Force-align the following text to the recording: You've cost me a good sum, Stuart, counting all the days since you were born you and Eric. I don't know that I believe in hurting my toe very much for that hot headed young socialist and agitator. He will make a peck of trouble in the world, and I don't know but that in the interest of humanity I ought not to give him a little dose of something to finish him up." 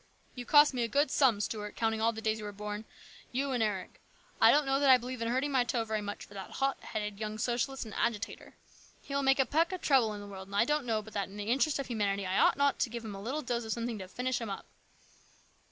You've 0.33 0.47
cost 0.47 0.73
me 0.73 0.81
a 0.81 0.87
good 0.87 1.11
sum, 1.11 1.39
Stuart, 1.41 1.75
counting 1.75 2.01
all 2.01 2.11
the 2.11 2.23
days 2.23 2.31
since 2.31 2.39
you 2.39 2.45
were 2.45 2.51
born 2.51 2.85
you 3.31 3.51
and 3.51 3.61
Eric. 3.61 4.01
I 4.41 4.51
don't 4.51 4.65
know 4.65 4.79
that 4.79 4.89
I 4.89 4.97
believe 4.97 5.21
in 5.21 5.27
hurting 5.27 5.51
my 5.51 5.63
toe 5.63 5.83
very 5.83 6.01
much 6.01 6.25
for 6.25 6.33
that 6.33 6.53
hot 6.53 6.81
headed 6.83 7.19
young 7.19 7.37
socialist 7.37 7.85
and 7.85 7.93
agitator. 7.93 8.55
He 9.03 9.13
will 9.13 9.21
make 9.21 9.37
a 9.39 9.45
peck 9.45 9.71
of 9.71 9.81
trouble 9.81 10.15
in 10.15 10.19
the 10.19 10.25
world, 10.25 10.47
and 10.47 10.55
I 10.55 10.65
don't 10.65 10.87
know 10.87 11.03
but 11.03 11.13
that 11.13 11.27
in 11.29 11.37
the 11.37 11.51
interest 11.51 11.77
of 11.77 11.85
humanity 11.85 12.25
I 12.25 12.39
ought 12.39 12.57
not 12.57 12.79
to 12.79 12.89
give 12.89 13.05
him 13.05 13.13
a 13.13 13.21
little 13.21 13.43
dose 13.43 13.63
of 13.63 13.73
something 13.73 13.99
to 13.99 14.07
finish 14.07 14.41
him 14.41 14.49
up." 14.49 14.65